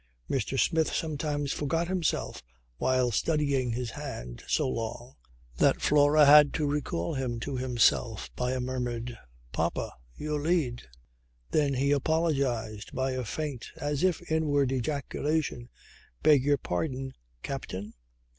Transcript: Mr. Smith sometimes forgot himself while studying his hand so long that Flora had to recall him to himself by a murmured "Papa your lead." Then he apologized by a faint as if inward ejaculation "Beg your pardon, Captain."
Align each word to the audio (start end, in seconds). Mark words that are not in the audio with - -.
Mr. 0.27 0.59
Smith 0.59 0.91
sometimes 0.91 1.51
forgot 1.53 1.87
himself 1.87 2.41
while 2.77 3.11
studying 3.11 3.73
his 3.73 3.91
hand 3.91 4.43
so 4.47 4.67
long 4.67 5.13
that 5.57 5.79
Flora 5.79 6.25
had 6.25 6.55
to 6.55 6.65
recall 6.65 7.13
him 7.13 7.39
to 7.39 7.55
himself 7.57 8.31
by 8.35 8.53
a 8.53 8.59
murmured 8.59 9.15
"Papa 9.51 9.93
your 10.15 10.41
lead." 10.41 10.87
Then 11.51 11.75
he 11.75 11.91
apologized 11.91 12.95
by 12.95 13.11
a 13.11 13.23
faint 13.23 13.67
as 13.77 14.03
if 14.03 14.23
inward 14.31 14.71
ejaculation 14.71 15.69
"Beg 16.23 16.43
your 16.43 16.57
pardon, 16.57 17.13
Captain." 17.43 17.93